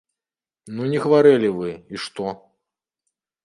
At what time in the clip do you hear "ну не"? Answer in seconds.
0.77-1.03